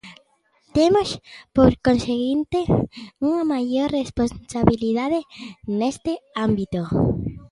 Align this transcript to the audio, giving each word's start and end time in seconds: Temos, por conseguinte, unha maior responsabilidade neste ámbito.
Temos, 0.75 1.09
por 1.57 1.71
conseguinte, 1.87 2.59
unha 3.27 3.43
maior 3.53 3.89
responsabilidade 4.01 5.19
neste 5.79 6.13
ámbito. 6.47 6.81